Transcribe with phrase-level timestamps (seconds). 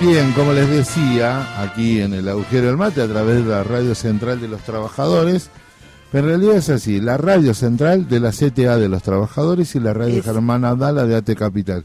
[0.00, 3.94] Bien, como les decía, aquí en el agujero del mate, a través de la radio
[3.94, 5.48] central de los trabajadores,
[6.12, 9.94] en realidad es así, la radio central de la CTA de los trabajadores y la
[9.94, 11.84] radio Es- Germana Dala de AT Capital.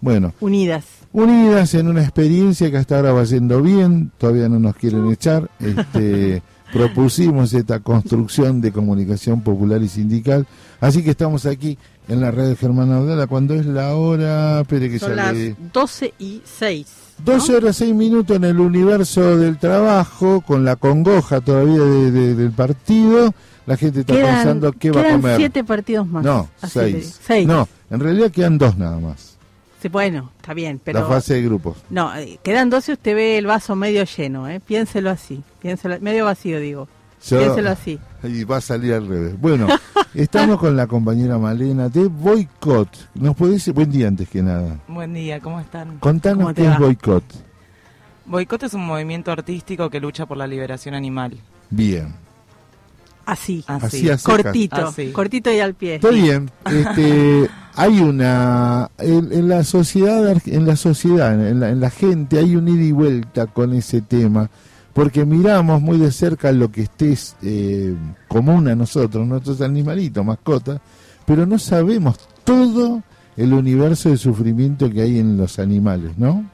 [0.00, 0.84] Bueno, Unidas.
[1.12, 5.50] unidas en una experiencia que hasta ahora va yendo bien, todavía no nos quieren echar,
[5.58, 6.40] este,
[6.72, 10.46] propusimos esta construcción de comunicación popular y sindical,
[10.80, 11.78] así que estamos aquí
[12.08, 16.14] en la radio Germana Dala cuando es la hora, espere que Son las le- 12
[16.18, 16.86] y 6.
[17.24, 22.34] 12 horas 6 minutos en el universo del trabajo, con la congoja todavía de- de-
[22.34, 23.34] del partido.
[23.66, 25.36] La gente está Quedan, pensando qué va a quedan comer.
[25.36, 26.24] siete partidos más.
[26.24, 26.48] no.
[26.66, 27.18] 6.
[27.22, 27.46] Seis.
[27.46, 29.36] No, en realidad quedan dos nada más.
[29.80, 31.00] Sí, bueno, está bien, pero...
[31.00, 31.76] La fase de grupos.
[31.88, 34.58] No, eh, quedan 12 usted ve el vaso medio lleno, ¿eh?
[34.60, 35.42] Piénselo así.
[35.60, 36.88] Piénselo, medio vacío, digo.
[37.24, 37.98] Yo- Piénselo así.
[38.24, 39.40] Y va a salir al revés.
[39.40, 39.68] Bueno,
[40.14, 42.88] estamos con la compañera Malena de Boicot.
[43.14, 43.72] ¿Nos podés decir?
[43.74, 44.78] Buen día antes que nada.
[44.88, 45.98] Buen día, ¿cómo están?
[45.98, 46.78] Contanos ¿Cómo qué es?
[46.78, 47.24] Boicot.
[48.26, 51.38] Boicot es un movimiento artístico que lucha por la liberación animal.
[51.70, 52.12] Bien.
[53.28, 53.64] Así.
[53.66, 54.22] Así a secas.
[54.22, 54.76] cortito.
[54.76, 55.12] Así.
[55.12, 55.96] Cortito y al pie.
[55.96, 56.50] Está bien.
[56.64, 62.38] Este, hay una en, en la sociedad en la sociedad en la, en la gente
[62.38, 64.50] hay un ida y vuelta con ese tema
[64.98, 67.94] porque miramos muy de cerca lo que estés eh,
[68.26, 70.80] común a nosotros, nuestros animalitos, mascotas,
[71.24, 73.04] pero no sabemos todo
[73.36, 76.44] el universo de sufrimiento que hay en los animales, ¿no?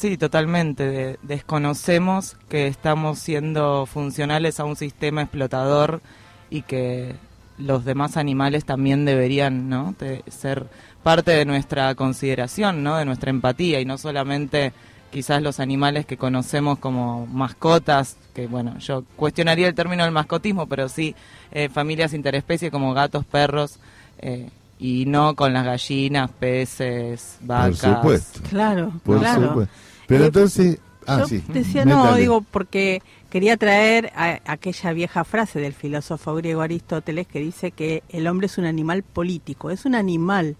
[0.00, 0.86] Sí, totalmente.
[0.86, 6.00] De- desconocemos que estamos siendo funcionales a un sistema explotador
[6.48, 7.16] y que
[7.58, 9.94] los demás animales también deberían ¿no?
[9.98, 10.64] de ser
[11.02, 12.96] parte de nuestra consideración, ¿no?
[12.96, 14.72] de nuestra empatía y no solamente
[15.10, 20.66] quizás los animales que conocemos como mascotas, que bueno, yo cuestionaría el término del mascotismo,
[20.66, 21.14] pero sí
[21.52, 23.78] eh, familias interespecie como gatos, perros,
[24.18, 24.48] eh,
[24.78, 27.80] y no con las gallinas, peces, vacas.
[27.80, 28.40] Por supuesto.
[28.48, 29.48] Claro, Por claro.
[29.48, 29.74] supuesto.
[30.10, 31.42] Pero entonces, ah, Yo sí.
[31.48, 37.40] decía, no, digo, porque quería traer a- aquella vieja frase del filósofo griego Aristóteles que
[37.40, 40.56] dice que el hombre es un animal político, es un animal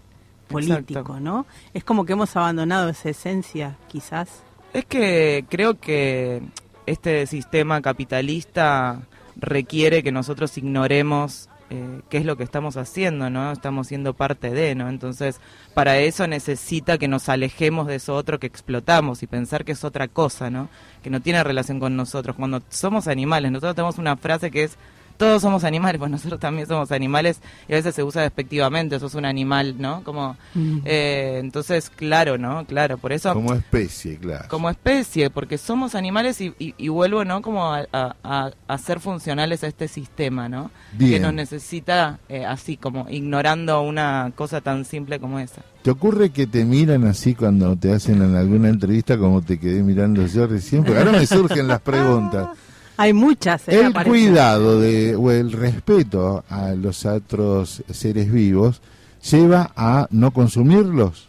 [0.47, 1.19] político, Exacto.
[1.19, 1.45] ¿no?
[1.73, 4.29] Es como que hemos abandonado esa esencia, quizás.
[4.73, 6.41] Es que creo que
[6.85, 9.01] este sistema capitalista
[9.35, 13.49] requiere que nosotros ignoremos eh, qué es lo que estamos haciendo, ¿no?
[13.49, 14.89] Estamos siendo parte de, ¿no?
[14.89, 15.39] Entonces,
[15.73, 19.85] para eso necesita que nos alejemos de eso otro que explotamos y pensar que es
[19.85, 20.67] otra cosa, ¿no?
[21.01, 22.35] Que no tiene relación con nosotros.
[22.35, 24.77] Cuando somos animales, nosotros tenemos una frase que es
[25.21, 27.39] todos somos animales, pues nosotros también somos animales
[27.69, 30.03] y a veces se usa despectivamente, sos un animal, ¿no?
[30.03, 30.35] Como
[30.83, 32.65] eh, entonces, claro, ¿no?
[32.65, 34.45] Claro, por eso Como especie, claro.
[34.49, 37.43] como especie, porque somos animales y, y- y vuelvo, ¿no?
[37.43, 40.71] Como a, a- a- a ser funcionales a este sistema, ¿no?
[40.97, 45.61] Que nos necesita eh, así, como ignorando una cosa tan simple como esa.
[45.83, 49.83] ¿Te ocurre que te miran así cuando te hacen en alguna entrevista como te quedé
[49.83, 50.83] mirando yo recién?
[50.83, 52.49] Porque ahora me surgen las preguntas.
[53.01, 53.67] Hay muchas.
[53.67, 53.79] ¿eh?
[53.79, 54.11] El Aparecen.
[54.11, 58.81] cuidado de, o el respeto a los otros seres vivos
[59.29, 61.27] lleva a no consumirlos.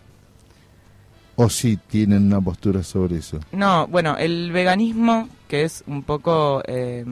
[1.35, 3.41] ¿O si tienen una postura sobre eso?
[3.53, 7.07] No, bueno, el veganismo, que es un poco eh,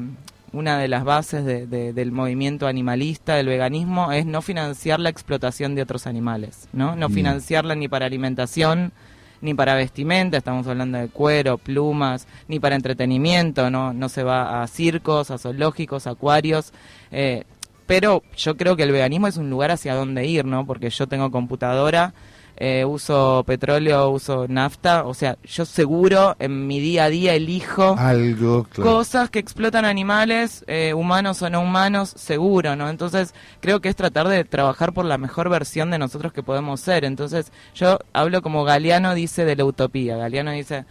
[0.53, 5.09] una de las bases de- de- del movimiento animalista, el veganismo es no financiar la
[5.09, 6.97] explotación de otros animales, ¿no?
[6.97, 7.15] No Bien.
[7.21, 8.93] financiarla ni para alimentación,
[9.41, 14.63] ni para vestimenta, estamos hablando de cuero, plumas, ni para entretenimiento, no, no se va
[14.63, 16.73] a circos, a zoológicos, acuarios,
[17.11, 17.45] eh,
[17.87, 20.65] pero yo creo que el veganismo es un lugar hacia donde ir, ¿no?
[20.65, 22.15] Porque yo tengo computadora,
[22.63, 27.97] eh, uso petróleo, uso nafta, o sea, yo seguro en mi día a día elijo
[27.99, 28.93] Algo, claro.
[28.93, 32.91] cosas que explotan animales, eh, humanos o no humanos, seguro, ¿no?
[32.91, 36.81] Entonces, creo que es tratar de trabajar por la mejor versión de nosotros que podemos
[36.81, 37.07] ser.
[37.07, 40.19] Entonces, yo hablo como Galeano dice de la utopía.
[40.19, 40.85] Galeano dice,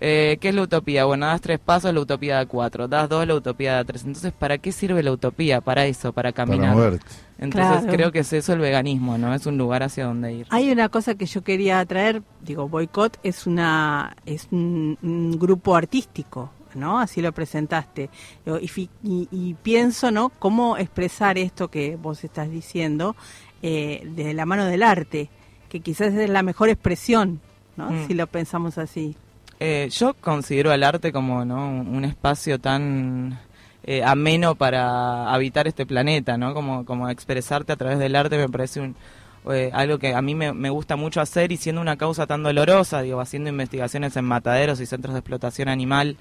[0.00, 1.04] eh, ¿qué es la utopía?
[1.04, 2.88] Bueno, das tres pasos, la utopía da cuatro.
[2.88, 4.04] Das dos, la utopía da tres.
[4.04, 5.60] Entonces, ¿para qué sirve la utopía?
[5.60, 6.74] Para eso, para Para caminar.
[6.74, 7.04] moverte.
[7.38, 7.92] Entonces, Claro.
[7.92, 9.34] creo que es eso el veganismo, ¿no?
[9.34, 10.46] Es un lugar hacia donde ir.
[10.50, 15.74] Hay una cosa que yo quería traer, digo, Boicot es una es un, un grupo
[15.74, 16.98] artístico, ¿no?
[17.00, 18.10] Así lo presentaste.
[18.60, 20.28] Y, fi- y- y pienso, ¿no?
[20.38, 23.16] Cómo expresar esto que vos estás diciendo
[23.62, 25.28] eh, de la mano del arte,
[25.70, 27.40] que quizás es la mejor expresión,
[27.76, 27.90] ¿no?
[27.90, 28.06] Mm.
[28.06, 29.16] Si lo pensamos así.
[29.60, 31.68] Eh, yo considero al arte como ¿no?
[31.68, 33.38] un un espacio tan
[33.84, 36.54] eh, ameno para habitar este planeta, ¿no?
[36.54, 38.96] Como, como expresarte a través del arte me parece un,
[39.48, 42.42] eh, algo que a mí me, me, gusta mucho hacer y siendo una causa tan
[42.42, 46.18] dolorosa, digo, haciendo investigaciones en mataderos y centros de explotación animal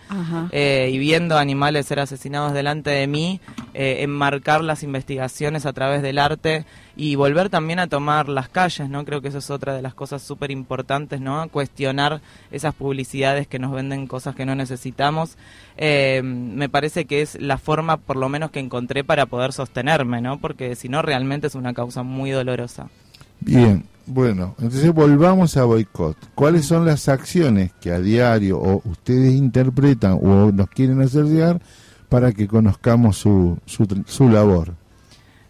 [0.52, 3.42] eh, y viendo animales ser asesinados delante de mí,
[3.74, 8.90] eh, enmarcar las investigaciones a través del arte y volver también a tomar las calles,
[8.90, 9.04] ¿no?
[9.04, 11.50] Creo que eso es otra de las cosas súper importantes, ¿no?
[11.50, 15.38] Cuestionar esas publicidades que nos venden cosas que no necesitamos.
[15.78, 20.40] me parece que es la forma, por lo menos, que encontré para poder sostenerme, ¿no?
[20.40, 22.90] Porque si no, realmente es una causa muy dolorosa.
[23.42, 26.18] Bien, bueno, entonces volvamos a boicot.
[26.34, 31.62] ¿Cuáles son las acciones que a diario o ustedes interpretan o nos quieren hacer llegar
[32.10, 34.74] para que conozcamos su, su, labor?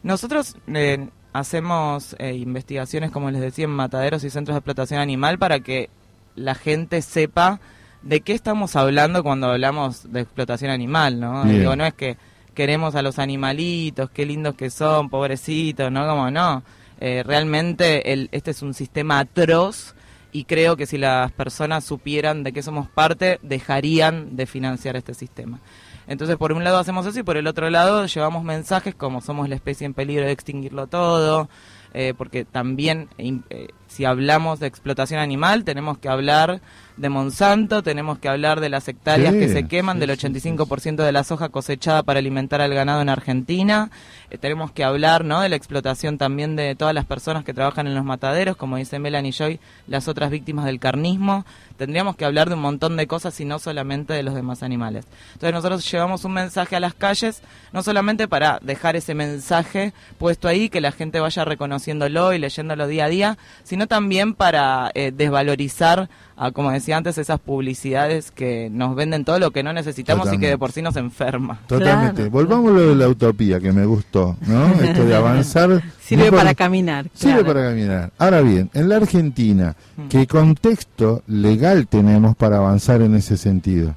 [0.03, 5.39] Nosotros eh, hacemos eh, investigaciones, como les decía, en mataderos y centros de explotación animal
[5.39, 5.89] para que
[6.35, 7.61] la gente sepa
[8.01, 11.45] de qué estamos hablando cuando hablamos de explotación animal, ¿no?
[11.45, 12.17] Digo, no es que
[12.53, 16.05] queremos a los animalitos, qué lindos que son, pobrecitos, ¿no?
[16.05, 16.61] Como no
[16.99, 19.95] eh, realmente el, este es un sistema atroz
[20.31, 25.13] y creo que si las personas supieran de qué somos parte, dejarían de financiar este
[25.13, 25.59] sistema.
[26.07, 29.47] Entonces, por un lado hacemos eso y por el otro lado llevamos mensajes como somos
[29.47, 31.49] la especie en peligro de extinguirlo todo,
[31.93, 36.61] eh, porque también eh, si hablamos de explotación animal tenemos que hablar
[36.99, 41.23] de Monsanto, tenemos que hablar de las hectáreas que se queman, del 85% de la
[41.23, 43.89] soja cosechada para alimentar al ganado en Argentina.
[44.29, 45.39] Eh, tenemos que hablar ¿no?
[45.39, 48.99] de la explotación también de todas las personas que trabajan en los mataderos, como dice
[48.99, 51.45] Melanie Joy, las otras víctimas del carnismo.
[51.77, 55.05] Tendríamos que hablar de un montón de cosas y no solamente de los demás animales.
[55.33, 57.41] Entonces nosotros llevamos un mensaje a las calles,
[57.71, 61.45] no solamente para dejar ese mensaje puesto ahí, que la gente vaya
[61.79, 66.09] reconociéndolo y leyéndolo día a día, sino también para eh, desvalorizar
[66.53, 70.47] como decía antes, esas publicidades que nos venden todo lo que no necesitamos y que
[70.47, 71.59] de por sí nos enferma.
[71.67, 72.29] Totalmente.
[72.29, 74.67] Volvamos a lo de la utopía, que me gustó, ¿no?
[74.81, 75.83] Esto de avanzar.
[75.99, 77.07] Sirve para caminar.
[77.13, 78.11] Sirve para caminar.
[78.17, 80.07] Ahora bien, en la Argentina, mm.
[80.07, 83.95] ¿qué contexto legal tenemos para avanzar en ese sentido?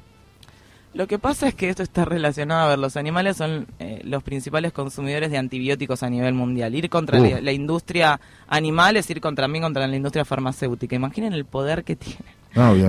[0.93, 4.21] Lo que pasa es que esto está relacionado, a ver, los animales son eh, los
[4.21, 6.75] principales consumidores de antibióticos a nivel mundial.
[6.75, 10.95] Ir contra la, industria animal es ir contra mí, contra la industria farmacéutica.
[10.95, 12.19] Imaginen el poder que tiene.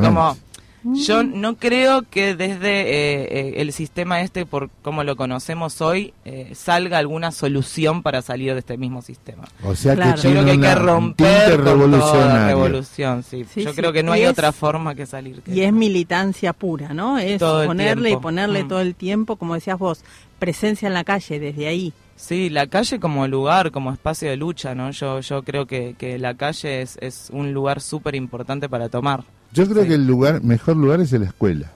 [0.03, 0.37] Como
[0.85, 6.13] yo no creo que desde eh, eh, el sistema este, por como lo conocemos hoy,
[6.25, 9.45] eh, salga alguna solución para salir de este mismo sistema.
[9.65, 13.23] O sea que yo creo que hay que romper con toda revolución.
[13.23, 13.47] Sí.
[13.57, 15.43] yo creo que no hay otra forma que salir.
[15.47, 17.19] y es militancia pura, ¿no?
[17.19, 18.69] Es ponerle y ponerle mm.
[18.69, 20.05] todo el tiempo, como decías vos,
[20.39, 21.93] presencia en la calle desde ahí.
[22.17, 24.91] Sí, la calle como lugar, como espacio de lucha, ¿no?
[24.93, 29.25] Yo, yo creo que, que la calle es, es un lugar súper importante para tomar.
[29.55, 31.71] Yo creo que el lugar mejor lugar es la escuela.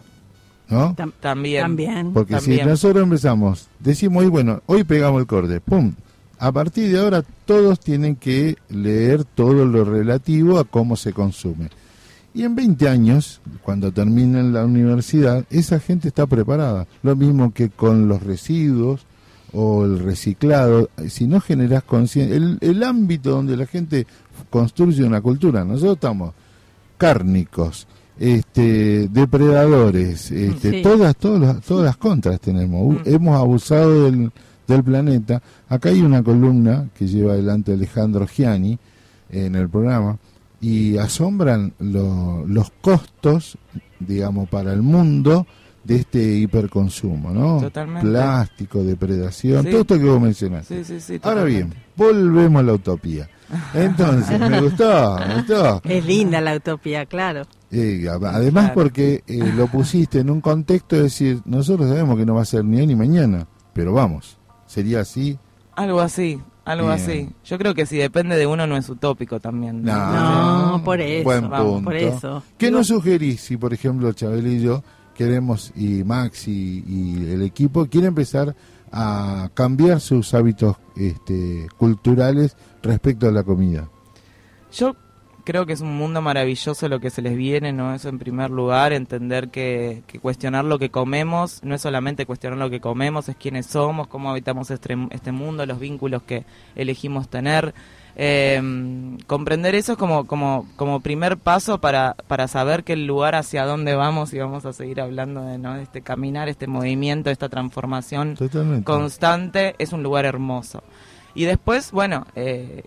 [0.68, 0.94] ¿No?
[1.20, 1.62] también.
[1.62, 2.12] También.
[2.12, 5.94] Porque si nosotros empezamos, decimos, hoy bueno, hoy pegamos el corte, ¡pum!
[6.38, 11.70] A partir de ahora todos tienen que leer todo lo relativo a cómo se consume.
[12.34, 16.86] Y en 20 años, cuando terminen la universidad, esa gente está preparada.
[17.02, 19.06] Lo mismo que con los residuos
[19.52, 20.90] o el reciclado.
[21.08, 24.06] Si no generas conciencia, el, el ámbito donde la gente
[24.50, 26.34] construye una cultura, nosotros estamos
[26.98, 27.86] cárnicos,
[28.18, 32.96] este, depredadores, este, todas, todas, todas las contras tenemos.
[32.96, 33.08] Mm.
[33.08, 34.30] Hemos abusado del,
[34.66, 35.40] del planeta.
[35.68, 38.78] Acá hay una columna que lleva adelante Alejandro Gianni
[39.30, 40.18] en el programa
[40.60, 43.56] y asombran los costos,
[44.00, 45.46] digamos, para el mundo
[45.84, 47.60] de este hiperconsumo, ¿no?
[47.60, 48.08] Totalmente.
[48.08, 50.82] Plástico, depredación, todo esto que vos mencionaste.
[51.22, 53.28] Ahora bien, volvemos a la utopía.
[53.74, 55.80] Entonces, me gustó, me gustó.
[55.84, 57.42] Es linda la utopía, claro.
[57.70, 62.42] además porque eh, lo pusiste en un contexto de decir, nosotros sabemos que no va
[62.42, 65.38] a ser ni hoy ni mañana, pero vamos, sería así.
[65.76, 67.30] Algo así, algo así.
[67.44, 69.82] Yo creo que si depende de uno no es utópico también.
[69.82, 71.80] No, por eso.
[71.82, 72.42] por eso.
[72.58, 74.82] ¿Qué nos sugerís si, por ejemplo, Chabel y yo
[75.18, 78.54] queremos, y Max y, el equipo, quiere empezar
[78.92, 82.56] a cambiar sus hábitos este, culturales
[82.88, 83.88] respecto a la comida?
[84.72, 84.96] Yo
[85.44, 87.94] creo que es un mundo maravilloso lo que se les viene, ¿no?
[87.94, 92.68] Eso en primer lugar, entender que, cuestionar lo que comemos no es solamente cuestionar lo
[92.68, 96.44] que comemos, es quiénes somos, cómo habitamos este, este mundo, los vínculos que
[96.76, 97.72] elegimos tener.
[98.20, 98.60] Eh,
[99.26, 103.64] comprender eso es como, como, como primer paso para, para saber que el lugar hacia
[103.64, 105.76] dónde vamos y vamos a seguir hablando de, ¿no?
[105.76, 108.36] este caminar, este movimiento, esta transformación
[108.84, 110.82] constante, es un lugar hermoso.
[111.38, 112.82] Y después, bueno, eh,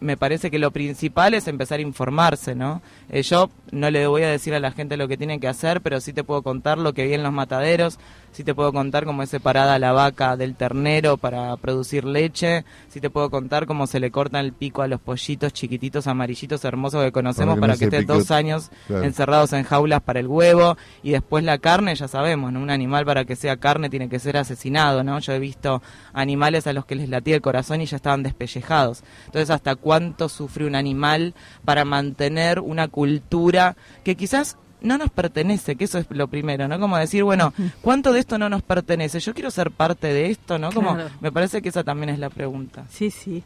[0.00, 2.82] me parece que lo principal es empezar a informarse, ¿no?
[3.10, 5.80] Eh, yo no le voy a decir a la gente lo que tiene que hacer,
[5.80, 7.98] pero sí te puedo contar lo que vi en los mataderos,
[8.32, 13.00] sí te puedo contar cómo es separada la vaca del ternero para producir leche, sí
[13.00, 17.04] te puedo contar cómo se le corta el pico a los pollitos chiquititos, amarillitos, hermosos
[17.04, 21.44] que conocemos para que, estén dos años encerrados en jaulas para el huevo, y después
[21.44, 22.60] la carne, ya sabemos, ¿no?
[22.60, 25.18] Un animal para que sea carne tiene que ser asesinado, ¿no?
[25.18, 29.02] Yo he visto animales a los que les latía el corazón y ya estaban despellejados.
[29.26, 31.32] Entonces, ¿hasta cuánto sufre un animal
[31.64, 36.78] para mantener una cultura que quizás no nos pertenece, que eso es lo primero, ¿no?
[36.78, 39.18] Como decir, bueno, ¿cuánto de esto no nos pertenece?
[39.18, 40.72] Yo quiero ser parte de esto, ¿no?
[40.72, 42.84] Como me parece que esa también es la pregunta.
[42.90, 43.42] Sí, sí.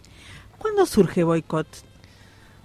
[0.59, 1.69] ¿Cuándo surge Boicot?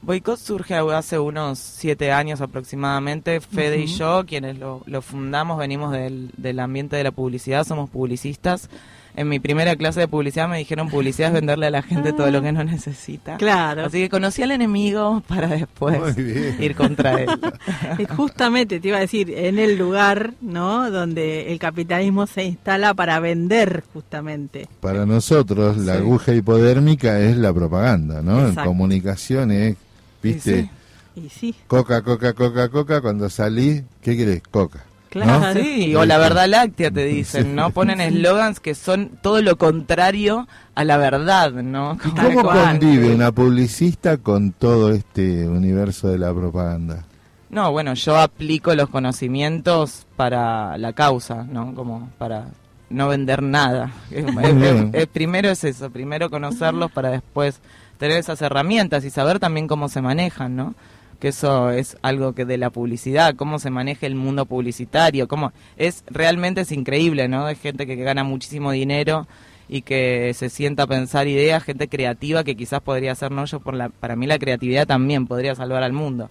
[0.02, 3.42] Boicot surge hace unos siete años aproximadamente.
[3.42, 7.92] Fede y yo, quienes lo, lo fundamos, venimos del, del ambiente de la publicidad, somos
[7.92, 8.72] publicistas
[9.18, 12.30] en mi primera clase de publicidad me dijeron publicidad es venderle a la gente todo
[12.30, 13.38] lo que no necesita.
[13.38, 13.86] Claro.
[13.86, 17.30] Así que conocí al enemigo para después ir contra él.
[18.16, 20.92] Justamente te iba a decir, en el lugar, ¿no?
[20.92, 24.70] Donde el capitalismo se instala para vender, justamente.
[24.82, 28.48] Para nosotros, la aguja hipodérmica es la propaganda, ¿no?
[28.48, 29.78] En comunicación es,
[30.22, 30.70] ¿viste?
[31.16, 31.56] Y sí.
[31.66, 34.44] Coca, coca, coca, coca, cuando salí, ¿qué querés?
[34.52, 34.84] Coca.
[35.24, 35.60] Claro.
[35.60, 37.72] Sí, o la verdad láctea te dicen, ¿no?
[37.72, 41.98] Ponen eslogans que son todo lo contrario a la verdad, ¿no?
[42.16, 47.06] ¿Cómo convive una publicista con todo este universo de la propaganda?
[47.50, 51.74] No, bueno, yo aplico los conocimientos para la causa, ¿no?
[51.74, 52.48] Como para
[52.90, 53.92] no vender nada.
[55.14, 57.60] primero es eso, primero conocerlos para después
[57.98, 60.76] tener esas herramientas y saber también cómo se manejan, ¿no?
[61.20, 65.52] Que eso es algo que de la publicidad, cómo se maneja el mundo publicitario, cómo
[65.78, 67.46] es realmente es increíble, ¿no?
[67.46, 69.28] Hay gente que, gana muchísimo dinero
[69.68, 73.60] y que se sienta a pensar ideas, gente creativa que quizás podría ser, no yo
[73.60, 76.30] por la para mí la creatividad también podría salvar al mundo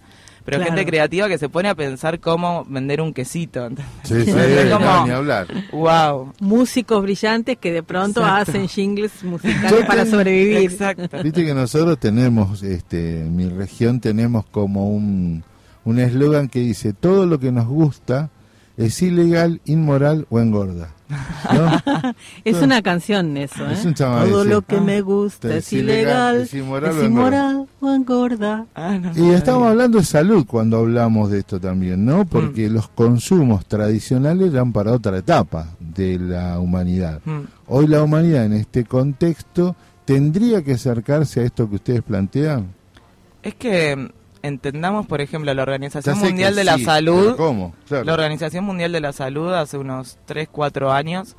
[0.51, 3.69] pero gente creativa que se pone a pensar cómo vender un quesito.
[4.03, 4.33] Sí, sí,
[5.05, 5.47] ni hablar.
[5.71, 6.33] Wow.
[6.39, 10.71] Músicos brillantes que de pronto hacen jingles musicales para sobrevivir.
[10.71, 11.21] Exacto.
[11.21, 15.43] Viste que nosotros tenemos, este, en mi región tenemos como un
[15.87, 18.29] un eslogan que dice todo lo que nos gusta
[18.75, 20.93] es ilegal, inmoral o engorda.
[22.43, 23.93] es una canción eso, ¿eh?
[23.95, 28.65] Todo lo que me gusta es, ilegal, es inmoral, o engorda.
[28.75, 32.25] Ah, y estamos hablando de salud cuando hablamos de esto también, ¿no?
[32.25, 32.73] Porque mm.
[32.73, 37.21] los consumos tradicionales eran para otra etapa de la humanidad.
[37.23, 37.41] Mm.
[37.67, 42.67] Hoy la humanidad en este contexto tendría que acercarse a esto que ustedes plantean.
[43.43, 47.35] Es que entendamos, por ejemplo, la Organización Mundial de la Salud.
[47.35, 47.73] ¿Cómo?
[47.89, 51.35] La Organización Mundial de la Salud hace unos 3, 4 años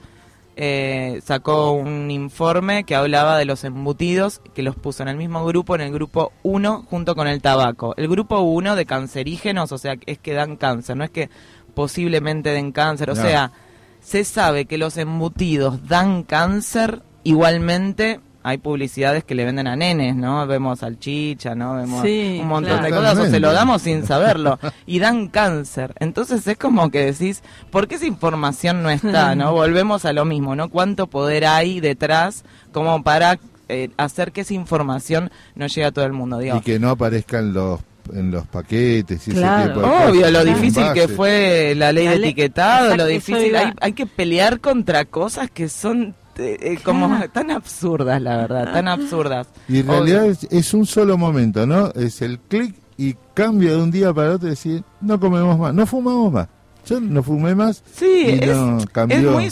[0.61, 5.47] eh, sacó un informe que hablaba de los embutidos, que los puso en el mismo
[5.47, 7.95] grupo, en el grupo 1, junto con el tabaco.
[7.97, 11.31] El grupo 1 de cancerígenos, o sea, es que dan cáncer, no es que
[11.75, 13.53] posiblemente den cáncer, o sea,
[14.01, 20.17] se sabe que los embutidos dan cáncer igualmente hay publicidades que le venden a nenes,
[20.17, 20.47] ¿no?
[20.47, 21.75] Vemos salchicha, ¿no?
[21.75, 25.93] Vemos un montón de cosas, o se lo damos sin saberlo, y dan cáncer.
[26.01, 29.53] Entonces es como que decís, ¿por qué esa información no está, no?
[29.59, 30.71] Volvemos a lo mismo, ¿no?
[30.71, 33.39] ¿Cuánto poder hay detrás como para
[33.69, 36.41] eh, hacer que esa información no llegue a todo el mundo?
[36.43, 37.81] Y que no aparezcan los
[38.15, 42.15] en los paquetes y ese tipo de Obvio, lo difícil que fue la ley de
[42.15, 48.23] etiquetado, lo difícil, hay, hay que pelear contra cosas que son eh, como tan absurdas,
[48.23, 49.49] la verdad, tan absurdas.
[49.69, 51.91] Y en realidad es, un solo momento, ¿no?
[51.93, 55.75] Es el clic y cambia de un día para otro y decir, no comemos más,
[55.75, 56.49] no fumamos más.
[56.87, 57.83] Yo no fumé más.
[57.93, 59.49] Sí, es, muy...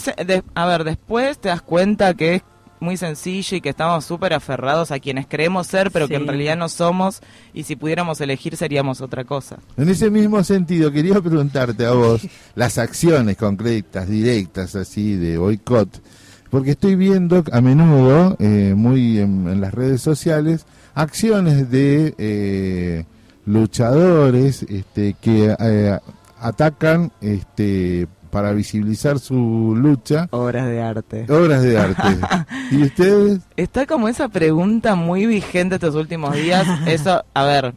[0.55, 2.43] a ver, después te das cuenta que es
[2.81, 6.57] muy sencillo y que estamos súper aferrados a quienes creemos ser, pero que en realidad
[6.57, 7.21] no somos,
[7.53, 9.59] y si pudiéramos elegir seríamos otra cosa.
[9.77, 16.01] En ese mismo sentido, quería preguntarte a vos, las acciones concretas, directas, así, de boicot,
[16.57, 23.05] porque estoy viendo a menudo, eh, muy en, las redes sociales, acciones de eh,
[23.45, 25.99] luchadores este, que eh,
[26.41, 30.29] atacan este, para visibilizar su lucha.
[30.31, 31.27] Obras de arte.
[31.31, 32.03] Obras de arte.
[32.71, 33.41] ¿Y ustedes?
[33.59, 36.67] Está como esa pregunta muy vigente estos últimos días.
[36.87, 37.75] Eso, a ver,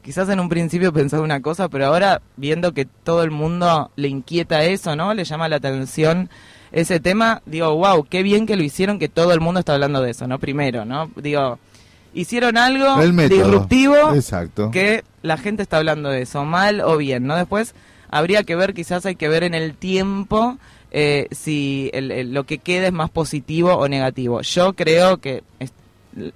[0.00, 4.08] quizás en un principio pensaba una cosa, pero ahora viendo que todo el mundo le
[4.08, 5.12] inquieta eso, ¿no?
[5.12, 6.30] Le llama la atención
[6.72, 10.00] ese tema, digo, wow, qué bien que lo hicieron, que todo el mundo está hablando
[10.00, 10.38] de eso, ¿no?
[10.38, 11.10] Primero, ¿no?
[11.16, 11.58] Digo,
[12.14, 12.96] hicieron algo
[13.28, 14.70] disruptivo Exacto.
[14.70, 17.36] que la gente está hablando de eso, mal o bien, ¿no?
[17.36, 17.74] Después
[18.10, 20.58] habría que ver, quizás hay que ver en el tiempo
[20.90, 24.40] eh, si lo que queda es más positivo o negativo.
[24.40, 25.42] Yo creo que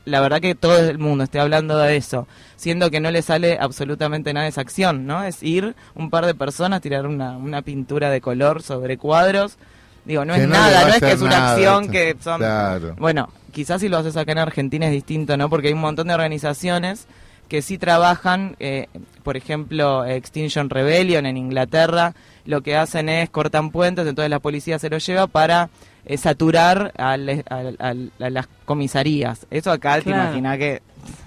[0.05, 2.27] la verdad que todo el mundo esté hablando de eso,
[2.57, 5.25] siendo que no le sale absolutamente nada de esa acción, ¿no?
[5.25, 9.59] Es ir un par de personas, tirar una, una pintura de color sobre cuadros.
[10.07, 11.93] Digo, no Que es no nada, no es que es una nada, acción esto.
[11.93, 12.39] que son...
[12.39, 12.95] Claro.
[12.99, 15.51] Bueno, quizás si lo haces acá en Argentina es distinto, ¿no?
[15.51, 17.07] Porque hay un montón de organizaciones
[17.49, 18.89] que sí trabajan, eh,
[19.23, 24.79] por ejemplo, Extinction Rebellion en Inglaterra, lo que hacen es cortan puentes, entonces la policía
[24.79, 25.69] se lo lleva para
[26.07, 29.47] eh, saturar al- al- al- a las comisarías.
[29.51, 30.83] Eso acá te imaginas que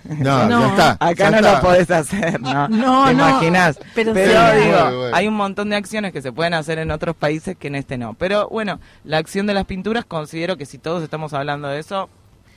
[0.06, 0.92] No, No, ya está.
[1.00, 1.54] acá ya no está.
[1.56, 2.68] lo podés hacer, ¿no?
[2.70, 3.80] No, ¿Te no, imaginas?
[3.96, 4.58] pero Pero, sí.
[4.66, 7.68] digo, Bueno, hay un montón de acciones que se pueden hacer en otros países que
[7.68, 8.14] en este no.
[8.16, 12.10] Pero bueno, la acción de las pinturas considero que si todos estamos hablando de eso,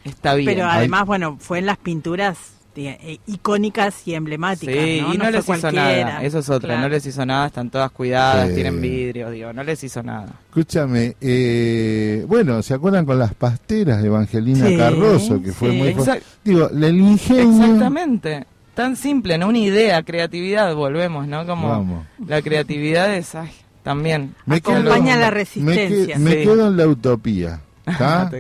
[0.05, 0.47] está bien.
[0.47, 2.39] Pero además, bueno, fue en las pinturas
[2.77, 4.75] eh, icónicas y emblemáticas.
[4.75, 5.15] Sí, ¿no?
[5.15, 6.05] y no, les hizo cualquiera.
[6.05, 6.23] nada.
[6.23, 6.69] Eso es otra.
[6.69, 6.81] Claro.
[6.83, 7.47] No les hizo nada.
[7.47, 9.53] Están todas cuidadas, tienen vidrio, digo.
[9.53, 10.29] No les hizo nada.
[10.49, 15.43] Escúchame, eh, bueno, ¿se acuerdan con las pasteras de Evangelina Sí, Carroso?
[15.43, 15.77] Que fue sí.
[15.77, 15.89] muy...
[15.95, 17.65] Exact- Digo, el ingenio...
[17.65, 18.47] Exactamente.
[18.75, 19.49] Tan simple, ¿no?
[19.49, 21.47] Una idea, creatividad, volvemos, ¿no?
[21.47, 22.07] Como Vamos.
[22.27, 23.51] la creatividad es, ay,
[23.83, 24.35] también.
[24.47, 26.15] Me quedo- Acompaña la me, resistencia.
[26.15, 26.37] que- me Sí.
[26.39, 27.61] quedo en la utopía.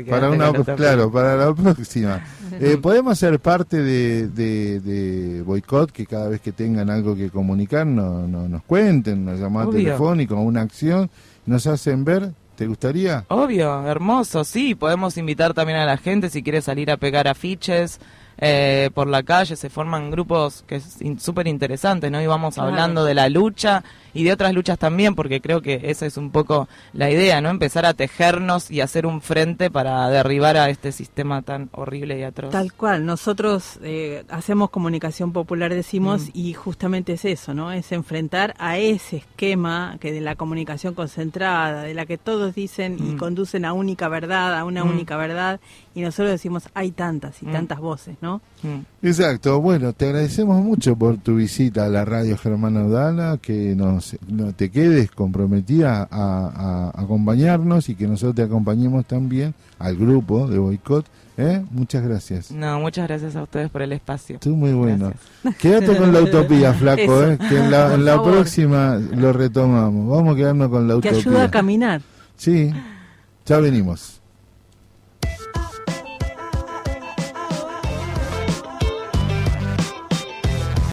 [0.09, 0.75] para una, la utopía.
[0.77, 2.25] claro, para la próxima.
[2.61, 7.31] Eh, Podemos ser parte de, de, de boicot, que cada vez que tengan algo que
[7.31, 9.79] comunicar no, no- nos cuenten, una llamada Obvio.
[9.85, 11.11] telefónica o una acción,
[11.47, 12.33] nos hacen ver.
[12.57, 13.25] ¿Te gustaría?
[13.29, 14.75] Obvio, hermoso, sí.
[14.75, 17.99] Podemos invitar también a la gente si quiere salir a pegar afiches
[18.39, 19.57] eh, por la calle.
[19.57, 22.21] Se forman grupos que es in- súper interesantes, ¿no?
[22.21, 22.71] Y vamos Claro.
[22.71, 23.83] hablando de la lucha
[24.15, 27.49] y de otras luchas también, porque creo que esa es un poco la idea, ¿no?
[27.51, 32.23] Empezar a tejernos y hacer un frente para derribar a este sistema tan horrible y
[32.23, 32.51] atroz.
[32.53, 36.31] Tal cual, nosotros eh, hacemos comunicación popular, decimos, Mm.
[36.35, 37.73] y justamente es eso, ¿no?
[37.73, 42.97] Es enfrentar a ese esquema que de la comunicación concentrada, de la que todos dicen
[42.99, 43.17] y Mm.
[43.19, 44.91] conducen a única verdad, a una Mm.
[44.91, 45.61] única verdad,
[45.95, 48.41] y nosotros decimos, hay tantas y tantas voces, ¿no?
[48.63, 49.07] Mm.
[49.07, 54.17] Exacto, bueno, te agradecemos mucho por tu visita a la radio Germana Udala, que nos,
[54.29, 60.47] no te quedes comprometida a, a acompañarnos y que nosotros te acompañemos también al grupo
[60.49, 61.05] de boicot.
[61.37, 61.63] ¿eh?
[61.73, 62.53] Muchas gracias.
[62.53, 64.39] No, muchas gracias a ustedes por el espacio.
[64.39, 65.13] Tú muy bueno.
[65.43, 65.61] Gracias.
[65.61, 67.39] Quédate con la utopía, flaco, ¿eh?
[67.49, 70.09] que en la, en próxima lo retomamos.
[70.09, 71.19] Vamos a quedarnos con la Que utopía.
[71.19, 72.01] ayuda a caminar.
[72.37, 72.73] Sí,
[73.45, 74.22] ya venimos.